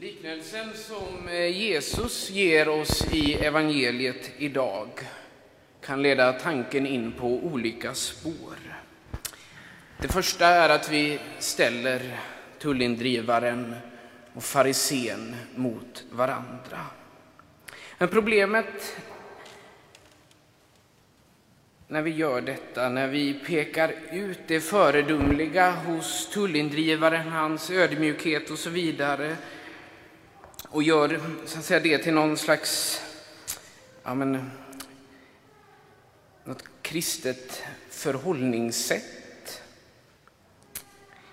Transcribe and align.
Liknelsen 0.00 0.74
som 0.74 1.28
eh, 1.28 1.60
Jesus 1.60 2.30
ger 2.30 2.68
oss 2.68 3.12
i 3.12 3.34
evangeliet 3.34 4.30
idag 4.38 4.88
kan 5.80 6.02
leda 6.02 6.32
tanken 6.32 6.86
in 6.86 7.12
på 7.12 7.26
olika 7.26 7.94
spår. 7.94 8.56
Det 10.02 10.08
första 10.08 10.46
är 10.46 10.68
att 10.68 10.90
vi 10.90 11.18
ställer 11.38 12.18
tullindrivaren 12.58 13.74
och 14.34 14.42
farisén 14.42 15.36
mot 15.54 16.04
varandra. 16.10 16.86
Men 17.98 18.08
problemet 18.08 18.96
när 21.88 22.02
vi 22.02 22.10
gör 22.10 22.40
detta, 22.40 22.88
när 22.88 23.08
vi 23.08 23.34
pekar 23.34 23.94
ut 24.12 24.40
det 24.46 24.60
föredömliga 24.60 25.70
hos 25.70 26.30
tullindrivaren, 26.30 27.28
hans 27.28 27.70
ödmjukhet 27.70 28.50
och 28.50 28.58
så 28.58 28.70
vidare 28.70 29.36
och 30.70 30.82
gör 30.82 31.20
så 31.46 31.58
att 31.58 31.64
säga, 31.64 31.80
det 31.80 31.98
till 31.98 32.14
någon 32.14 32.36
slags 32.36 33.00
ja, 34.04 34.14
men, 34.14 34.50
något 36.44 36.64
kristet 36.82 37.62
förhållningssätt. 37.90 39.62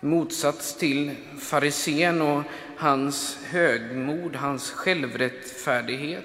I 0.00 0.06
motsats 0.06 0.76
till 0.76 1.14
farisén 1.40 2.22
och 2.22 2.42
hans 2.76 3.38
högmod, 3.44 4.36
hans 4.36 4.70
självrättfärdighet 4.70 6.24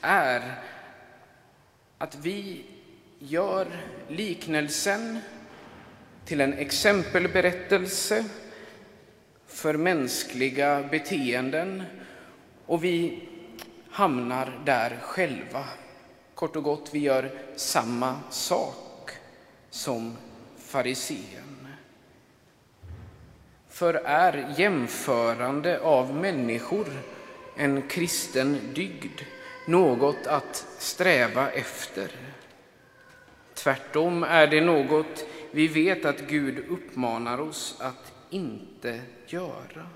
är 0.00 0.54
att 1.98 2.14
vi 2.14 2.64
gör 3.18 3.66
liknelsen 4.08 5.18
till 6.24 6.40
en 6.40 6.52
exempelberättelse 6.52 8.24
för 9.46 9.74
mänskliga 9.74 10.88
beteenden 10.90 11.82
och 12.68 12.84
vi 12.84 13.22
hamnar 13.90 14.60
där 14.64 14.98
själva. 15.02 15.64
Kort 16.34 16.56
och 16.56 16.62
gott, 16.62 16.90
vi 16.92 16.98
gör 16.98 17.30
samma 17.56 18.20
sak 18.30 19.10
som 19.70 20.16
farisén. 20.58 21.68
För 23.68 23.94
är 23.94 24.54
jämförande 24.58 25.80
av 25.80 26.14
människor 26.14 26.86
en 27.56 27.88
kristen 27.88 28.58
dygd 28.74 29.20
något 29.66 30.26
att 30.26 30.66
sträva 30.78 31.50
efter? 31.50 32.10
Tvärtom 33.54 34.22
är 34.22 34.46
det 34.46 34.60
något 34.60 35.24
vi 35.50 35.68
vet 35.68 36.04
att 36.04 36.20
Gud 36.20 36.58
uppmanar 36.68 37.40
oss 37.40 37.76
att 37.80 38.12
inte 38.30 39.00
göra. 39.26 39.86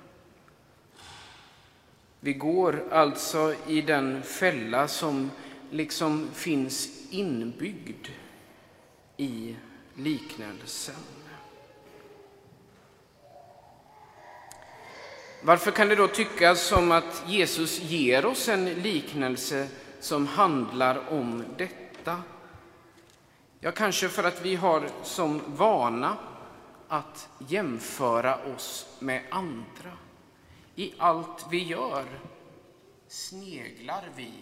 Vi 2.24 2.32
går 2.32 2.84
alltså 2.90 3.54
i 3.66 3.80
den 3.80 4.22
fälla 4.22 4.88
som 4.88 5.30
liksom 5.70 6.28
finns 6.32 6.88
inbyggd 7.10 8.06
i 9.16 9.56
liknelsen. 9.94 10.94
Varför 15.42 15.70
kan 15.70 15.88
det 15.88 15.94
då 15.94 16.08
tyckas 16.08 16.60
som 16.60 16.92
att 16.92 17.24
Jesus 17.26 17.80
ger 17.80 18.26
oss 18.26 18.48
en 18.48 18.64
liknelse 18.64 19.68
som 20.00 20.26
handlar 20.26 21.12
om 21.12 21.44
detta? 21.56 22.22
Ja, 23.60 23.72
kanske 23.72 24.08
för 24.08 24.24
att 24.24 24.44
vi 24.44 24.54
har 24.54 24.88
som 25.02 25.40
vana 25.46 26.16
att 26.88 27.28
jämföra 27.48 28.38
oss 28.54 28.96
med 28.98 29.22
andra. 29.30 29.92
I 30.76 30.92
allt 30.98 31.46
vi 31.50 31.64
gör 31.64 32.20
sneglar 33.08 34.10
vi 34.16 34.32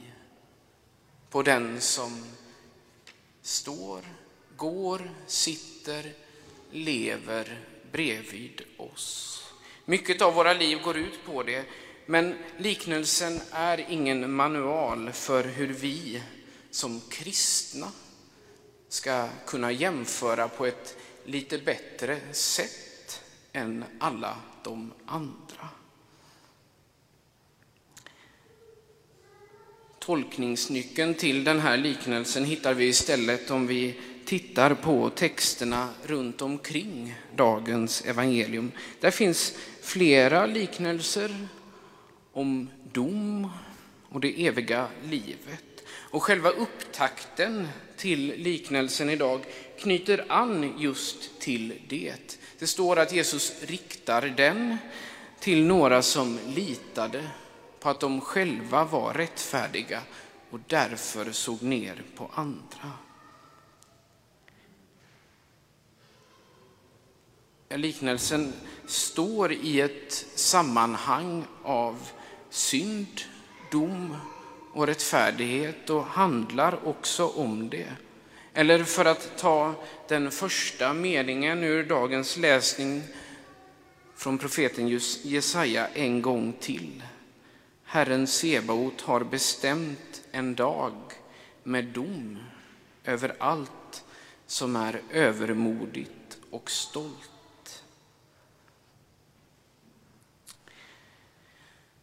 på 1.30 1.42
den 1.42 1.80
som 1.80 2.24
står, 3.42 4.00
går, 4.56 5.10
sitter, 5.26 6.12
lever 6.70 7.60
bredvid 7.92 8.62
oss. 8.76 9.42
Mycket 9.84 10.22
av 10.22 10.34
våra 10.34 10.52
liv 10.52 10.78
går 10.82 10.96
ut 10.96 11.24
på 11.26 11.42
det, 11.42 11.64
men 12.06 12.34
liknelsen 12.58 13.40
är 13.50 13.90
ingen 13.90 14.32
manual 14.32 15.12
för 15.12 15.44
hur 15.44 15.66
vi 15.66 16.22
som 16.70 17.00
kristna 17.00 17.92
ska 18.88 19.28
kunna 19.46 19.72
jämföra 19.72 20.48
på 20.48 20.66
ett 20.66 20.96
lite 21.24 21.58
bättre 21.58 22.34
sätt 22.34 23.22
än 23.52 23.84
alla 23.98 24.36
de 24.62 24.92
andra. 25.06 25.68
Tolkningsnyckeln 30.00 31.14
till 31.14 31.44
den 31.44 31.60
här 31.60 31.76
liknelsen 31.76 32.44
hittar 32.44 32.74
vi 32.74 32.84
istället 32.84 33.50
om 33.50 33.66
vi 33.66 33.94
tittar 34.24 34.74
på 34.74 35.10
texterna 35.10 35.88
runt 36.04 36.42
omkring 36.42 37.14
dagens 37.36 38.04
evangelium. 38.04 38.72
Där 39.00 39.10
finns 39.10 39.54
flera 39.82 40.46
liknelser 40.46 41.48
om 42.32 42.68
dom 42.92 43.50
och 44.08 44.20
det 44.20 44.46
eviga 44.46 44.88
livet. 45.04 45.84
Och 45.88 46.22
själva 46.22 46.50
upptakten 46.50 47.68
till 47.96 48.34
liknelsen 48.36 49.10
idag 49.10 49.40
knyter 49.80 50.24
an 50.28 50.74
just 50.78 51.40
till 51.40 51.74
det. 51.88 52.38
Det 52.58 52.66
står 52.66 52.98
att 52.98 53.12
Jesus 53.12 53.52
riktar 53.62 54.22
den 54.36 54.76
till 55.40 55.64
några 55.64 56.02
som 56.02 56.38
litade 56.54 57.22
på 57.80 57.88
att 57.88 58.00
de 58.00 58.20
själva 58.20 58.84
var 58.84 59.14
rättfärdiga 59.14 60.02
och 60.50 60.60
därför 60.66 61.32
såg 61.32 61.62
ner 61.62 62.02
på 62.16 62.30
andra. 62.34 62.92
Liknelsen 67.68 68.52
står 68.86 69.52
i 69.52 69.80
ett 69.80 70.12
sammanhang 70.34 71.44
av 71.62 72.10
synd, 72.50 73.20
dom 73.70 74.16
och 74.72 74.86
rättfärdighet 74.86 75.90
och 75.90 76.04
handlar 76.04 76.88
också 76.88 77.28
om 77.28 77.70
det. 77.70 77.92
Eller 78.54 78.84
för 78.84 79.04
att 79.04 79.38
ta 79.38 79.74
den 80.08 80.30
första 80.30 80.92
meningen 80.92 81.64
ur 81.64 81.84
dagens 81.84 82.36
läsning 82.36 83.02
från 84.16 84.38
profeten 84.38 85.00
Jesaja 85.22 85.88
en 85.88 86.22
gång 86.22 86.52
till. 86.60 87.02
Herren 87.92 88.26
Sebaot 88.26 89.00
har 89.00 89.24
bestämt 89.24 90.22
en 90.32 90.54
dag 90.54 90.94
med 91.62 91.84
dom 91.84 92.38
över 93.04 93.36
allt 93.38 94.04
som 94.46 94.76
är 94.76 95.02
övermodigt 95.10 96.38
och 96.50 96.70
stolt. 96.70 97.84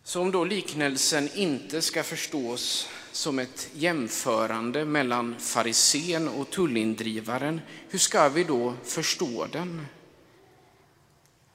Så 0.04 0.22
om 0.22 0.32
då 0.32 0.44
liknelsen 0.44 1.30
inte 1.36 1.82
ska 1.82 2.04
förstås 2.04 2.90
som 3.12 3.40
ett 3.40 3.70
jämförande 3.74 4.86
mellan 4.86 5.36
farisén 5.40 6.28
och 6.28 6.50
tullindrivaren, 6.50 7.62
hur 7.90 8.00
ska 8.00 8.30
vi 8.30 8.44
då 8.44 8.74
förstå 8.84 9.46
den? 9.52 9.86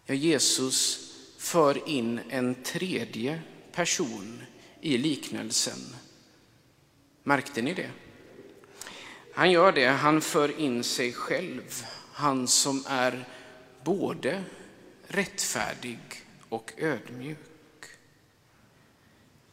Ja, 0.07 0.15
Jesus 0.15 1.09
för 1.39 1.89
in 1.89 2.21
en 2.29 2.55
tredje 2.55 3.43
person 3.73 4.43
i 4.81 4.99
liknelsen. 4.99 5.97
Märkte 7.23 7.63
ni 7.63 7.75
det? 7.75 7.91
Han 9.35 9.51
gör 9.51 9.73
det, 9.73 9.87
han 9.87 10.21
för 10.21 10.61
in 10.61 10.85
sig 10.85 11.13
själv, 11.13 11.85
han 12.13 12.49
som 12.49 12.85
är 12.89 13.25
både 13.85 14.45
rättfärdig 15.07 15.99
och 16.49 16.73
ödmjuk. 16.79 17.39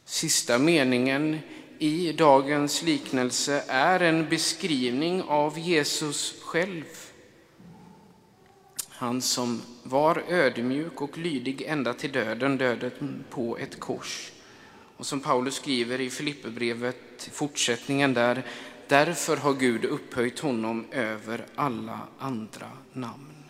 Sista 0.04 0.58
meningen 0.58 1.38
i 1.78 2.12
dagens 2.12 2.82
liknelse 2.82 3.64
är 3.68 4.00
en 4.00 4.28
beskrivning 4.28 5.22
av 5.22 5.58
Jesus 5.58 6.34
själv. 6.42 7.09
Han 9.00 9.22
som 9.22 9.62
var 9.82 10.24
ödmjuk 10.28 11.00
och 11.00 11.18
lydig 11.18 11.62
ända 11.62 11.94
till 11.94 12.12
döden, 12.12 12.58
döden 12.58 13.24
på 13.30 13.58
ett 13.58 13.80
kors. 13.80 14.32
Och 14.96 15.06
som 15.06 15.20
Paulus 15.20 15.54
skriver 15.54 16.00
i 16.00 16.10
Filipperbrevet, 16.10 17.28
fortsättningen 17.32 18.14
där, 18.14 18.46
därför 18.88 19.36
har 19.36 19.54
Gud 19.54 19.84
upphöjt 19.84 20.38
honom 20.38 20.86
över 20.90 21.46
alla 21.54 22.00
andra 22.18 22.70
namn. 22.92 23.44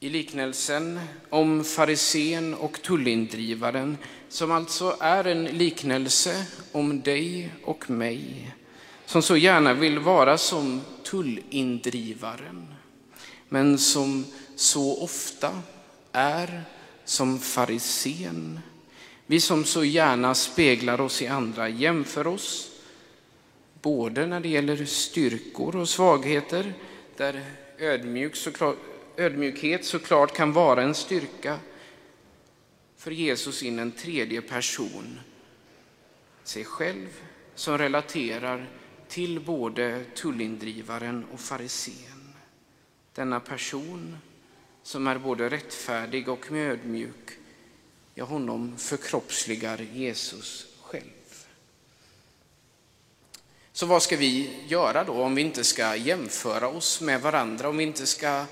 I 0.00 0.08
liknelsen 0.08 1.00
om 1.30 1.64
farisén 1.64 2.54
och 2.54 2.82
tullindrivaren, 2.82 3.98
som 4.28 4.52
alltså 4.52 4.96
är 5.00 5.24
en 5.24 5.44
liknelse 5.44 6.46
om 6.72 7.00
dig 7.00 7.52
och 7.64 7.90
mig, 7.90 8.52
som 9.12 9.22
så 9.22 9.36
gärna 9.36 9.74
vill 9.74 9.98
vara 9.98 10.38
som 10.38 10.80
tullindrivaren, 11.02 12.74
men 13.48 13.78
som 13.78 14.26
så 14.56 15.02
ofta 15.02 15.62
är 16.12 16.62
som 17.04 17.38
farisén. 17.38 18.60
Vi 19.26 19.40
som 19.40 19.64
så 19.64 19.84
gärna 19.84 20.34
speglar 20.34 21.00
oss 21.00 21.22
i 21.22 21.26
andra, 21.26 21.68
jämför 21.68 22.26
oss 22.26 22.70
både 23.82 24.26
när 24.26 24.40
det 24.40 24.48
gäller 24.48 24.84
styrkor 24.84 25.76
och 25.76 25.88
svagheter, 25.88 26.74
där 27.16 27.44
ödmjuk 27.78 28.36
såklart, 28.36 28.76
ödmjukhet 29.16 29.84
såklart 29.84 30.36
kan 30.36 30.52
vara 30.52 30.82
en 30.82 30.94
styrka, 30.94 31.58
för 32.96 33.10
Jesus 33.10 33.62
in 33.62 33.78
en 33.78 33.92
tredje 33.92 34.42
person, 34.42 35.20
sig 36.44 36.64
själv, 36.64 37.08
som 37.54 37.78
relaterar 37.78 38.68
till 39.12 39.40
både 39.40 40.04
tullindrivaren 40.04 41.26
och 41.32 41.40
farisén. 41.40 42.34
Denna 43.14 43.40
person 43.40 44.16
som 44.82 45.06
är 45.06 45.18
både 45.18 45.48
rättfärdig 45.48 46.28
och 46.28 46.52
ödmjuk, 46.52 47.30
ja, 48.14 48.24
honom 48.24 48.76
förkroppsligar 48.78 49.78
Jesus 49.78 50.66
själv. 50.82 51.46
Så 53.72 53.86
vad 53.86 54.02
ska 54.02 54.16
vi 54.16 54.60
göra 54.68 55.04
då 55.04 55.12
om 55.12 55.34
vi 55.34 55.42
inte 55.42 55.64
ska 55.64 55.96
jämföra 55.96 56.68
oss 56.68 57.00
med 57.00 57.20
varandra, 57.20 57.68
om 57.68 57.76
vi 57.76 57.84
inte 57.84 58.06
ska 58.06 58.44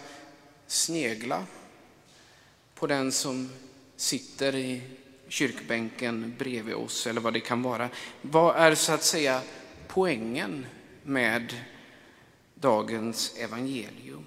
snegla 0.67 1.45
på 2.75 2.87
den 2.87 3.13
som 3.13 3.51
sitter 3.97 4.55
i 4.55 4.83
kyrkbänken 5.29 6.35
bredvid 6.39 6.75
oss 6.75 7.07
eller 7.07 7.21
vad 7.21 7.33
det 7.33 7.41
kan 7.41 7.63
vara. 7.63 7.89
Vad 8.23 8.57
är 8.57 8.75
så 8.75 8.93
att 8.93 9.05
säga 9.05 9.43
poängen 9.93 10.67
med 11.03 11.65
dagens 12.55 13.37
evangelium? 13.37 14.27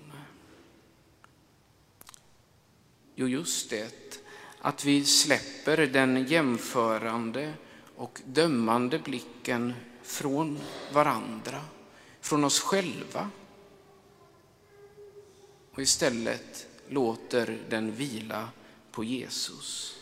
Jo, 3.15 3.27
just 3.27 3.69
det, 3.69 4.19
att 4.59 4.85
vi 4.85 5.05
släpper 5.05 5.77
den 5.77 6.25
jämförande 6.25 7.53
och 7.95 8.21
dömande 8.25 8.99
blicken 8.99 9.73
från 10.01 10.59
varandra, 10.93 11.61
från 12.21 12.43
oss 12.43 12.59
själva 12.59 13.29
och 15.71 15.81
istället 15.81 16.67
låter 16.89 17.59
den 17.69 17.91
vila 17.91 18.49
på 18.91 19.03
Jesus. 19.03 19.97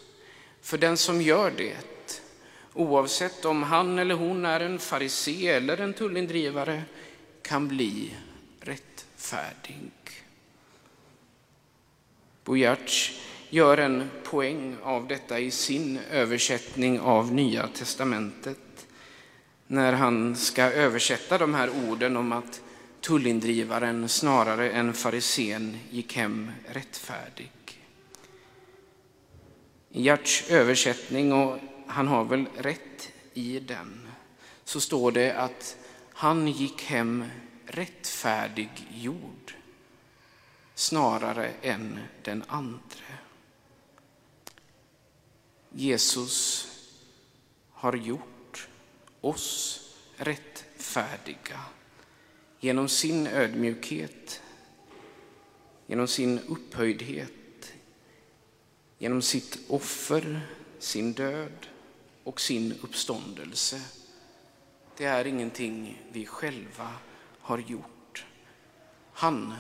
För 0.62 0.78
den 0.78 0.98
som 0.98 1.22
gör 1.22 1.52
det, 1.52 2.22
oavsett 2.74 3.46
om 3.46 3.64
han 3.64 4.00
eller 4.00 4.16
hon 4.16 4.46
är 4.46 4.60
en 4.60 4.80
farisé 4.80 5.48
eller 5.48 5.78
en 5.78 5.94
tullindrivare, 5.94 6.84
kan 7.42 7.68
bli 7.68 8.14
rättfärdig. 8.60 9.92
Bojarts 12.44 13.22
gör 13.50 13.78
en 13.78 14.10
poäng 14.24 14.76
av 14.84 15.08
detta 15.08 15.40
i 15.40 15.52
sin 15.52 16.00
översättning 16.12 17.00
av 17.00 17.34
Nya 17.34 17.68
testamentet 17.68 18.58
när 19.68 19.94
han 19.94 20.36
ska 20.36 20.64
översätta 20.64 21.38
de 21.38 21.54
här 21.54 21.70
orden 21.70 22.18
om 22.18 22.32
att 22.32 22.62
tullindrivaren 23.02 24.10
snarare 24.10 24.72
än 24.72 24.94
farisén 24.94 25.78
gick 25.90 26.16
hem 26.16 26.52
rättfärdig. 26.66 27.52
I 29.92 30.02
Gerts 30.02 30.50
översättning, 30.50 31.34
och 31.34 31.58
han 31.92 32.08
har 32.08 32.24
väl 32.24 32.46
rätt 32.58 33.12
i 33.34 33.60
den, 33.60 34.08
så 34.64 34.82
står 34.82 35.12
det 35.12 35.34
att 35.34 35.78
han 36.14 36.48
gick 36.48 36.84
hem 36.84 37.26
rättfärdig 37.66 38.88
jord 38.92 39.54
snarare 40.76 41.52
än 41.62 42.00
den 42.24 42.44
andre. 42.48 43.18
Jesus 45.70 46.68
har 47.72 47.94
gjort 47.94 48.68
oss 49.22 49.80
rättfärdiga 50.16 51.60
genom 52.60 52.90
sin 52.90 53.28
ödmjukhet, 53.28 54.42
genom 55.88 56.08
sin 56.08 56.40
upphöjdhet, 56.40 57.74
genom 58.98 59.22
sitt 59.22 59.60
offer, 59.68 60.42
sin 60.80 61.14
död 61.14 61.68
och 62.24 62.42
sin 62.42 62.74
uppståndelse. 62.82 63.82
Det 64.98 65.06
är 65.06 65.28
ingenting 65.28 66.02
vi 66.12 66.26
själva 66.26 66.90
har 67.40 67.58
gjort. 67.58 68.26
Han 69.14 69.54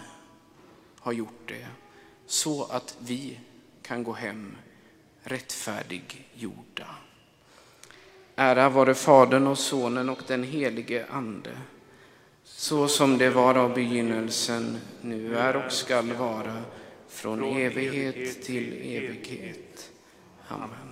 har 0.99 1.13
gjort 1.13 1.47
det 1.47 1.67
så 2.25 2.63
att 2.63 2.97
vi 2.99 3.39
kan 3.81 4.03
gå 4.03 4.13
hem 4.13 4.55
rättfärdiggjorda. 5.23 6.87
Ära 8.35 8.69
vare 8.69 8.93
Fadern 8.93 9.47
och 9.47 9.59
Sonen 9.59 10.09
och 10.09 10.21
den 10.27 10.43
helige 10.43 11.05
Ande, 11.09 11.57
så 12.43 12.87
som 12.87 13.17
det 13.17 13.29
var 13.29 13.55
av 13.55 13.73
begynnelsen, 13.73 14.77
nu 15.01 15.37
är 15.37 15.55
och 15.65 15.71
skall 15.71 16.13
vara, 16.13 16.63
från 17.07 17.43
evighet 17.43 18.43
till 18.43 18.73
evighet. 18.73 19.91
Amen. 20.47 20.90